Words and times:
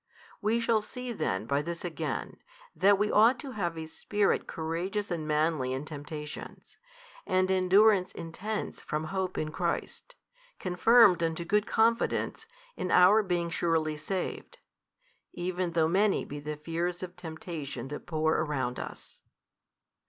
We 0.41 0.59
shall 0.59 0.81
see 0.81 1.11
then 1.11 1.45
by 1.45 1.61
this 1.61 1.85
again, 1.85 2.37
that 2.75 2.97
we 2.97 3.11
ought 3.11 3.37
to 3.41 3.51
have 3.51 3.77
a 3.77 3.85
spirit 3.85 4.47
courageous 4.47 5.11
and 5.11 5.27
manly 5.27 5.73
in 5.73 5.85
temptations, 5.85 6.77
and 7.27 7.51
endurance 7.51 8.11
intense 8.11 8.79
from 8.81 9.03
hope 9.13 9.37
in 9.37 9.51
Christ, 9.51 10.15
confirmed 10.57 11.21
unto 11.21 11.45
good 11.45 11.67
confidence 11.67 12.47
in 12.75 12.89
our 12.89 13.21
being 13.21 13.51
surely 13.51 13.95
saved, 13.95 14.57
even 15.33 15.73
though 15.73 15.87
many 15.87 16.25
be 16.25 16.39
the 16.39 16.57
fears 16.57 17.03
of 17.03 17.15
temptation 17.15 17.89
that 17.89 18.07
pour 18.07 18.33
around 18.39 18.79
us. 18.79 19.21